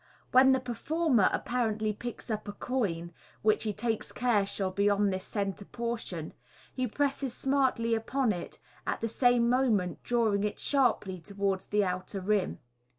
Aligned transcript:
When 0.31 0.51
the 0.51 0.59
performer 0.59 1.29
apparently 1.31 1.93
picks 1.93 2.31
up 2.31 2.47
a 2.47 2.53
coin 2.53 3.13
(which 3.43 3.65
he 3.65 3.71
takes 3.71 4.11
care 4.11 4.47
shall 4.47 4.71
be 4.71 4.89
on 4.89 5.11
this 5.11 5.23
centre 5.25 5.63
portion), 5.65 6.33
he 6.73 6.87
presses 6.87 7.35
smartly 7.35 7.93
upon 7.93 8.33
it, 8.33 8.57
at 8.87 8.99
the 9.01 9.07
same 9.07 9.47
moment 9.47 10.01
draw 10.01 10.33
ing 10.33 10.43
it 10.43 10.57
sharply 10.57 11.19
towards 11.19 11.67
the 11.67 11.83
outer 11.85 12.19
rim. 12.19 12.57